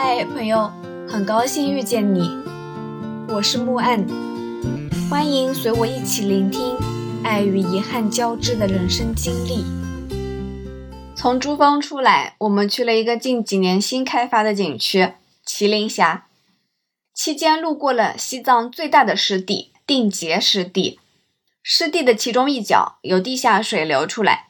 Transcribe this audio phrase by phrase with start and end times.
[0.00, 0.70] 嗨，朋友，
[1.08, 2.20] 很高兴遇见你，
[3.28, 4.06] 我是木岸，
[5.10, 6.76] 欢迎随我一起聆听
[7.24, 9.64] 爱与遗憾交织的人生经历。
[11.16, 15.14] 从珠峰出来，我们去了一个近几年新开发的景区——
[15.44, 16.28] 麒麟峡，
[17.12, 21.00] 期间路过了西藏最大的湿地定结湿地，
[21.60, 24.46] 湿地的其中一角有地下水流出来。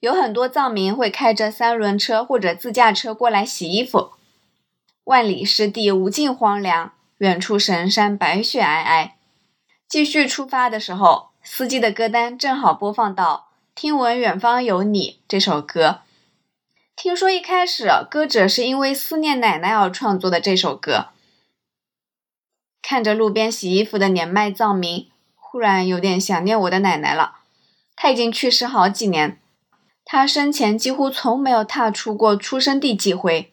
[0.00, 4.12] 有很多藏民会开着三轮车或者自驾车过来洗衣服。
[5.06, 9.10] 万里湿地无尽荒凉，远处神山白雪皑皑。
[9.88, 13.50] 继续出发的时候，司机的歌单正好播放到
[13.80, 16.00] 《听闻远方有你》这首歌。
[16.96, 21.10] 听说一开始歌者是因为思念奶奶而创作的这首歌。
[22.82, 27.36] 看着路边洗衣服的年迈藏民，忽然有点想念我的奶奶了。
[27.94, 29.40] 她已经去世好几年。
[30.04, 33.52] 她生前几乎从没有踏出过出生地几回，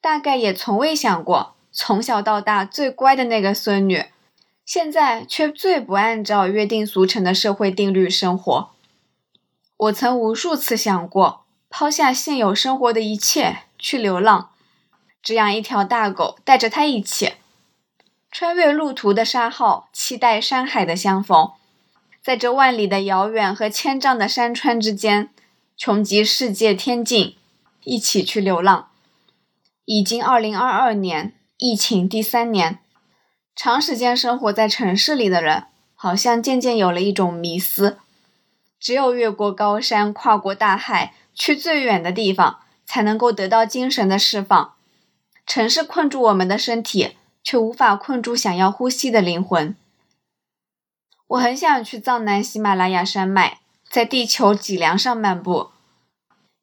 [0.00, 4.06] 大概也从未想过，从小到大最乖的那个孙女，
[4.64, 8.70] 现在却最不按照约定俗成的社会定律生活。
[9.76, 14.50] 我曾无数次想过，抛下现有生活的一切去流浪，
[15.22, 17.34] 只养一条大狗，带着它一起，
[18.30, 21.52] 穿越路途的沙号，期待山海的相逢，
[22.22, 25.30] 在这万里的遥远和千丈的山川之间。
[25.76, 27.36] 穷极世界天境，
[27.84, 28.87] 一起去流浪。
[29.90, 32.80] 已经二零二二年，疫情第三年，
[33.56, 37.96] 长时间生活在城市里的人，好像渐渐有了一种迷思：
[38.78, 44.74] 只有越过高山，跨过大海，去最远的地方，才能够得到精神的释放。
[45.46, 49.74] 城市困住我们的身体，却无法困住想要呼吸的灵魂。
[51.28, 53.60] 我很想去藏南喜马拉雅山脉。
[53.88, 55.70] 在地球脊梁上漫步，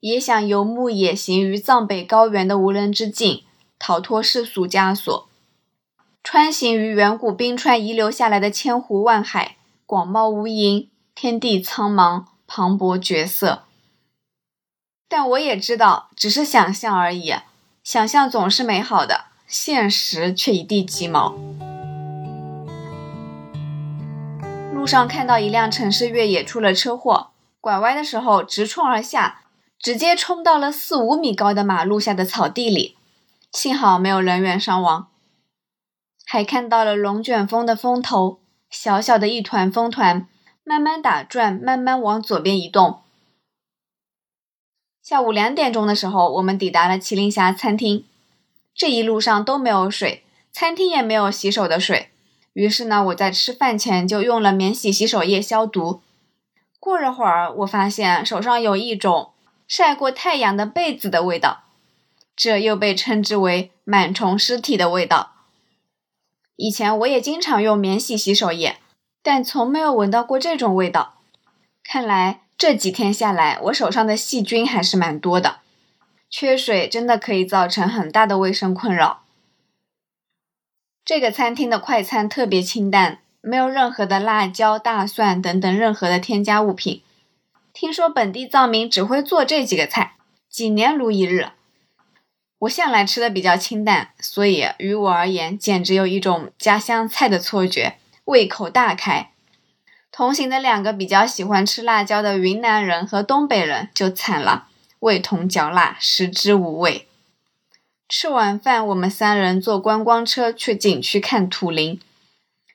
[0.05, 3.43] 也想游牧野行于藏北高原的无人之境，
[3.79, 5.25] 逃脱世俗枷锁；
[6.23, 9.57] 穿行于远古冰川遗留下来的千湖万海，
[9.87, 13.63] 广袤无垠，天地苍茫，磅礴绝色。
[15.09, 17.33] 但我也知道，只是想象而已，
[17.83, 21.35] 想象总是美好的，现实却一地鸡毛。
[24.71, 29.41] 路上看到一辆城市越野出了车祸，拐弯的时候直冲而下，
[29.79, 32.97] 直接冲到了四五米高的马路下的草地里，
[33.51, 35.07] 幸好没有人员伤亡。
[36.25, 40.27] 还看到了龙卷风的风头，小小的一团风团，
[40.63, 43.01] 慢慢打转，慢慢往左边移动。
[45.03, 48.05] 下午两点钟的时候，我们抵达了麒麟峡餐厅，
[48.73, 52.09] 这一路上都没有水，餐厅也没有洗手的水。
[52.53, 56.01] 于是呢，我在吃饭前就用了免洗洗手液消毒。
[56.79, 59.33] 过了会儿，我发现手上有一种
[59.67, 61.63] 晒过太阳的被子的味道，
[62.35, 65.31] 这又被称之为螨虫尸体的味道。
[66.55, 68.77] 以前我也经常用免洗洗手液，
[69.21, 71.15] 但从没有闻到过这种味道。
[71.83, 75.57] 看来这几天下来，我手上的细菌还是蛮多的。
[76.29, 79.23] 缺水真的可以造成很大的卫生困扰。
[81.03, 87.01] 这个餐厅的快餐特别清淡，没有任何的辣椒、大蒜等等任何的添加物品。
[87.75, 90.13] 听说本地藏民只会做这几个菜，
[90.49, 91.49] 几年如一日。
[92.59, 99.29] 我向来吃的比较清淡，所以于我而言简直有一种家乡菜的错觉，胃口大开。
[100.09, 104.69] 同行的两个比较喜欢吃辣椒的云南人和东北人就惨了，
[104.99, 107.09] 味同嚼蜡，食之无味。
[108.07, 111.99] 吃完饭，我们三人坐观光车去景区看土林。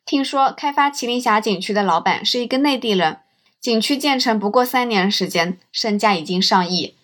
[0.04, 3.16] 听说开发麒麟峡景区的老板是一个内地人，
[3.60, 6.94] 景区建成不过三年时间，身价已经上亿。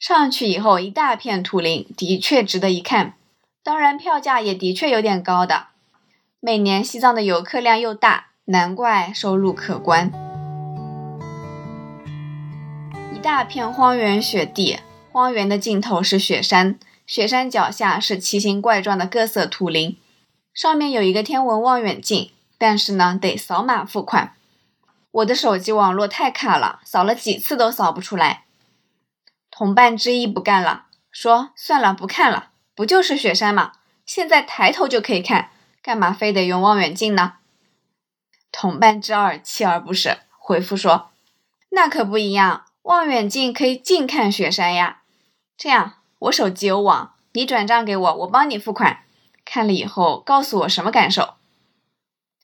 [0.00, 3.14] 上去以后，一大片土林，的确值得一看。
[3.62, 5.66] 当然，票价也的确有点高的。
[6.40, 10.10] 每年西藏的游客量又大，难怪收入可观。
[13.14, 14.80] 一大片荒原雪地，
[15.12, 16.76] 荒原的尽头是雪山。
[17.06, 19.96] 雪山脚下是奇形怪状的各色土林，
[20.52, 24.34] 上面有一个天文望远镜，但是呢得扫码付款。
[25.12, 28.44] 我的手机网络太卡了，扫了几次都扫不出来。
[29.50, 33.72] 同伴之一不干了，说：“算了，不看了，不就是雪山吗？
[34.04, 35.50] 现在抬头就可以看，
[35.82, 37.34] 干嘛非得用望远镜呢？”
[38.50, 41.10] 同伴之二锲而不舍，回复说
[41.70, 45.02] ：“那可不一样，望远镜可以近看雪山呀。
[45.56, 49.00] 这样。”我手机有网，你转账给我，我帮你付款。
[49.44, 51.34] 看了以后告诉我什么感受。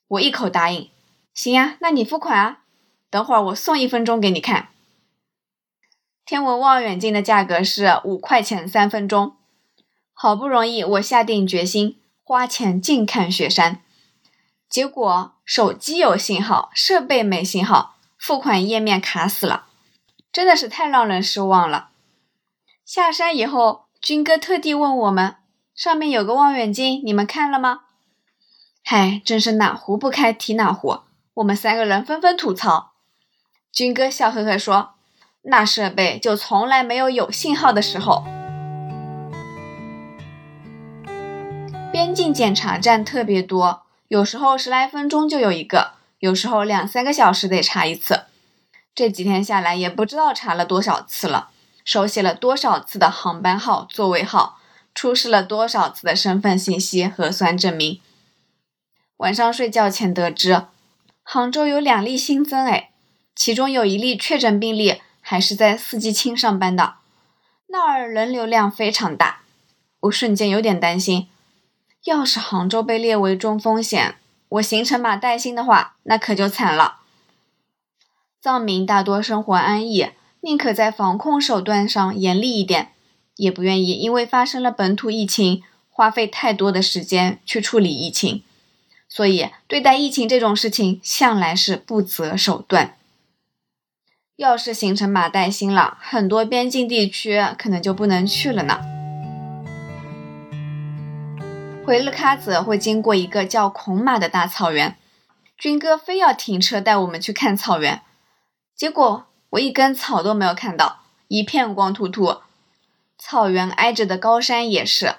[0.09, 0.91] 我一口答应。
[1.33, 2.59] 行呀，那你付款啊。
[3.09, 4.69] 等会儿我送一分钟给你看。
[6.25, 9.35] 天文望远镜的价格是五块钱三分钟。
[10.13, 13.81] 好不容易我下定决心花钱近看雪山，
[14.69, 19.67] 结果手机有信号，设备没信号，付款页面卡死了，
[20.31, 21.89] 真的是太让人失望了。
[22.85, 25.37] 下山以后，军哥特地问我们，
[25.73, 27.85] 上面有个望远镜，你们看了吗？
[28.83, 30.99] 嗨，真是哪壶不开提哪壶，
[31.39, 32.91] 我们三个人纷纷吐槽。
[33.71, 34.95] 军哥笑呵呵说
[35.43, 38.25] ：“那设备就从来没有有信号的时候。”
[41.93, 48.25] 边境检查站特别多，有时候十来分钟就有一个，有时候两三个小时得查一次。
[48.93, 51.51] 这几天下来，也不知道查了多少次了。
[51.85, 54.59] 手写了多少次的航班号、座位号，
[54.93, 58.01] 出示了多少次的身份信息、核酸证明。
[59.17, 60.65] 晚上睡觉前得知，
[61.31, 62.89] 杭州有两例新增，哎，
[63.35, 66.95] 其中有一例确诊病例还是在四季青上班的，
[67.67, 69.41] 那儿人流量非常大。
[69.99, 71.27] 我瞬间有点担心，
[72.05, 74.15] 要是杭州被列为中风险，
[74.49, 77.01] 我行程码带星的话，那可就惨了。
[78.41, 80.09] 藏民大多生活安逸。
[80.41, 82.93] 宁可在防控手段上严厉一点，
[83.35, 85.61] 也不愿意因为发生了本土疫情，
[85.91, 88.41] 花费太多的时间去处理疫情。
[89.09, 92.95] 所以，对待疫情这种事情，向来是不择手段。
[94.37, 98.79] 要是行程马带星了，很多边境地区可能就不能去了呢。
[101.85, 104.95] 回日喀则会经过一个叫孔马的大草原，
[105.57, 108.01] 军哥非要停车带我们去看草原，
[108.75, 109.25] 结果。
[109.53, 112.41] 我一根草都没有看到，一片光秃秃。
[113.17, 115.15] 草原挨着的高山也是，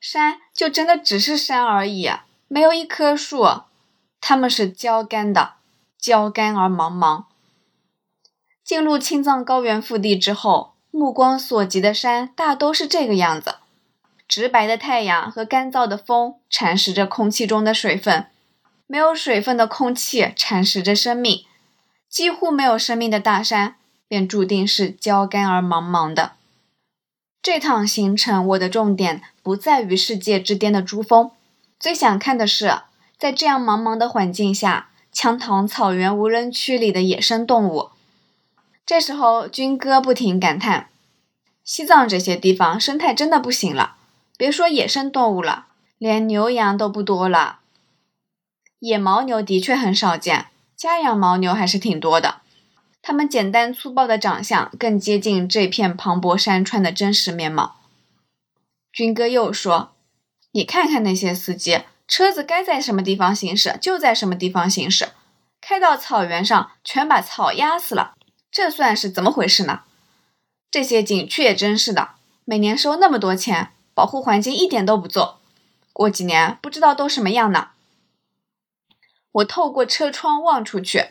[0.00, 2.08] 山就真的只是山而已，
[2.48, 3.44] 没有一棵树。
[4.20, 5.54] 它们是焦干的，
[5.98, 7.24] 焦干而茫茫。
[8.64, 13.56] 进入青藏高原腹地之后，目光所及的山大都是这个样子：
[14.26, 18.26] 直白的太阳和干燥的风蚕食着空气中的水分，
[18.88, 21.44] 没有水分的空气蚕食着生命。
[22.08, 23.76] 几乎没有生命的大山，
[24.08, 26.32] 便注定是焦干而茫茫的。
[27.42, 31.30] 这趟行程，我的重点不在于世界之巅的珠峰，
[31.78, 32.80] 最想看的是，
[33.18, 37.90] 在这样茫茫的环境下，羌塘草原无人区里的野生动物。
[38.84, 40.88] 这时候，军哥不停感叹：
[41.64, 43.96] 西藏这些地方生态真的不行了，
[44.36, 45.66] 别说野生动物了，
[45.98, 47.60] 连牛羊都不多了。
[48.78, 50.46] 野牦牛的确很少见。
[50.76, 52.42] 家养牦牛还是挺多的，
[53.00, 57.76] 它们简单粗暴的长相更接近这片磅礴山川的真实面貌。
[58.92, 59.94] 军哥又说
[60.56, 65.10] ：“你看看那些司机，车子该在什么地方行驶就在什么地方行驶，
[65.60, 68.14] 开到草原上全把草压死了，
[68.50, 69.80] 这算是怎么回事呢？
[70.70, 72.12] 这些景区也真是的，
[72.46, 75.40] 每年收那么多钱，保护环境一点都不做，
[75.92, 77.72] 过几年不知道都什么样呢。”
[79.32, 81.10] 我透过车窗望出去，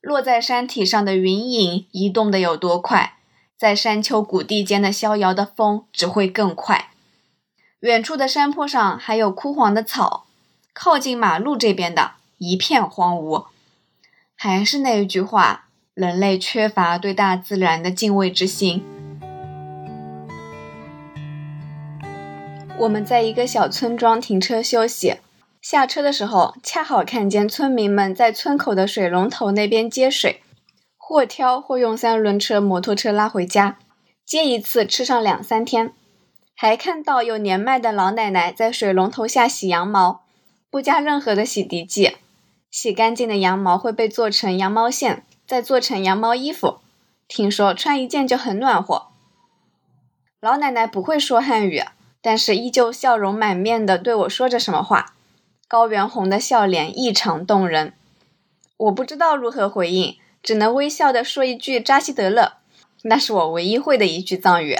[0.00, 3.18] 落在山体上的云影移动的有多快，
[3.58, 6.92] 在山丘谷地间的逍遥的风只会更快。
[7.80, 10.26] 远处的山坡上还有枯黄的草，
[10.72, 13.46] 靠近马路这边的一片荒芜。
[14.34, 18.84] 还是那一句话，人类缺乏对大自然的敬畏之心。
[22.78, 25.18] 我们在一个小村庄停车休息。
[25.60, 30.42] 下车的时候，恰好看见村民们在村口的水龙头那边接水，
[30.96, 33.78] 或挑或用三轮车、摩托车拉回家，
[34.24, 35.92] 接一次吃上两三天。
[36.60, 40.22] 还看到有年迈的老奶奶在水龙头下洗羊毛，
[40.70, 42.16] 不加任何的洗涤剂，
[42.68, 46.78] 洗干净的羊毛会被做成羊毛线，再做成羊毛衣服。
[47.28, 49.06] 听说穿一件就很暖和。
[50.40, 51.84] 老奶奶不会说汉语，
[52.20, 55.14] 但是依旧笑容满面的对我说着什么话。
[55.68, 57.92] 高原红的笑脸异常动人，
[58.78, 62.54] 我不知道如何回应，只能微笑的说一句“扎西德勒”，
[63.02, 64.76] 那是我唯一会的一句藏语。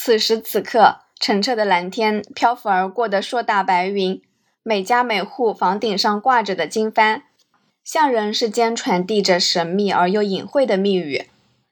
[0.00, 4.22] 此时此刻，澄澈的蓝天，漂浮而过的硕大白云，
[4.62, 7.22] 每家每户房顶上挂着的经幡，
[7.82, 11.28] 向人世间传递着神秘而又隐晦的密语，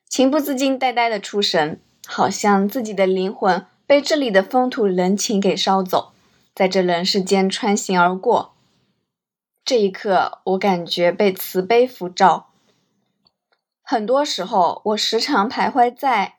[0.09, 6.13] 情不自禁呆呆的出神，好像自己的灵魂被这里的风土人情给烧走。
[6.53, 8.55] 在这人世间穿行而过，
[9.65, 12.49] 这一刻，我感觉被慈悲抚照。
[13.83, 16.35] 很多时候，我时常徘徊在，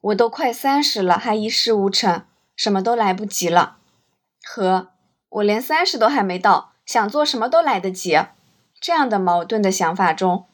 [0.00, 2.24] 我都快三十了，还一事无成，
[2.54, 3.76] 什么都来不及了；
[4.44, 4.88] 和
[5.28, 8.18] 我连三十都还没到，想做什么都来得及，
[8.80, 10.46] 这样的矛盾的想法中，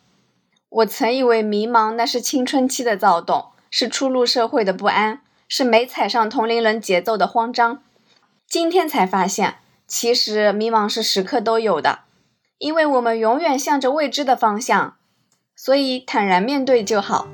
[0.68, 5.20] 我曾以为迷茫那是青春期的躁动，是初入社会的不安。
[5.46, 7.82] 是没踩上同龄人节奏的慌张。
[8.48, 12.00] 今天才发现，其实迷茫是时刻都有的，
[12.58, 14.96] 因为我们永远向着未知的方向，
[15.54, 17.28] 所以坦然面对就好。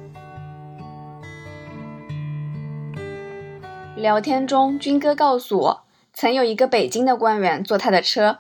[4.01, 8.39] 聊天中，军哥告诉我，曾有一个北京的官员坐他的车，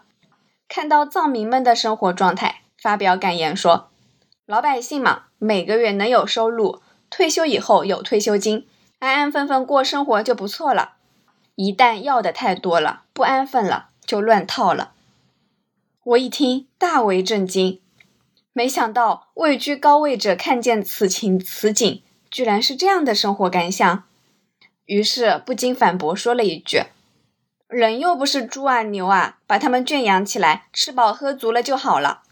[0.66, 3.90] 看到藏民们的生活状态，发表感言说
[4.46, 8.66] ：“老百姓嘛，每个月能有收入，退休以后有退休金，
[9.00, 10.92] 安安分分过生活就不错了。
[11.56, 14.92] 一旦要的太多了，不安分了，就乱套了。”
[16.02, 17.82] 我一听，大为震惊，
[18.54, 24.04] 没想到位居高位者看见此情此景，居然是这样的生活感想。
[24.90, 26.82] 于是不禁反驳说了一句
[27.70, 32.23] ：“人又不是猪啊牛啊，把它们圈养起来，吃饱喝足了就好了。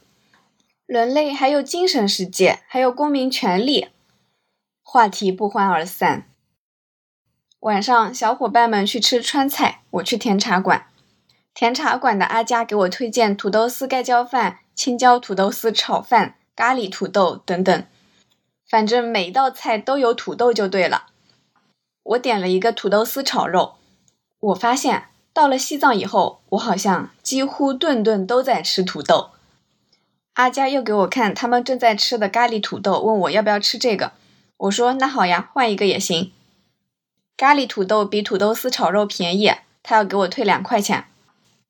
[0.85, 3.91] 人类还有精神世界，还有公民权利。”
[4.83, 6.27] 话题不欢而散。
[7.61, 10.89] 晚上，小伙伴们去吃川菜，我去甜茶馆。
[11.55, 17.87] 甜茶馆的阿佳给我推荐土豆丝盖浇饭、青椒土豆丝炒饭、咖喱土豆等等，
[18.69, 21.05] 反正每道菜都有土豆就对了。
[22.09, 23.75] 我点了一个土豆丝炒肉，
[24.41, 29.31] 我发现到了西藏以后，我好像几乎顿顿都在吃土豆。
[30.35, 34.13] 阿佳又给我看他们正在吃的咖喱土豆，问我要不要吃这个。
[34.57, 36.33] 我说那好呀，换一个也行。
[37.37, 41.09] 咖喱土豆比土豆丝炒肉便宜，他要给我退两块钱。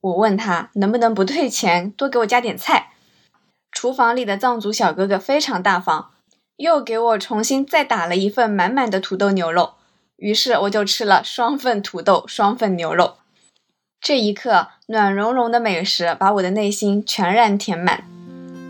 [0.00, 2.92] 我问他能不能不退钱，多给我加点菜。
[3.72, 6.10] 厨房里的藏族小哥哥非常大方，
[6.56, 9.74] 又给我重新再打了一份满满的土豆牛肉。
[10.18, 13.14] 于是我就吃了双份土豆，双份牛肉。
[14.00, 18.02] 这一刻，暖融融的美食把我的内心全然填满，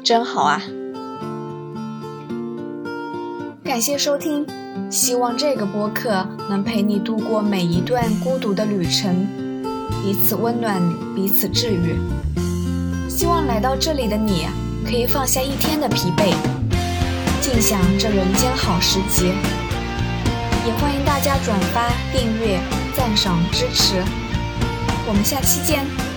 [0.04, 0.62] 真好啊！
[3.64, 4.46] 感谢收听，
[4.90, 9.26] 希望这个播客能陪你度过每一段孤独的旅程，
[10.02, 10.82] 彼此温暖，
[11.14, 11.98] 彼此治愈。
[13.08, 14.46] 希望来到这里的你
[14.84, 16.34] 可以放下一天的疲惫，
[17.40, 19.32] 尽享这人间好时节。
[20.68, 22.60] 也欢迎大家转发、订阅、
[22.94, 24.04] 赞赏、支持，
[25.06, 26.07] 我们下期见。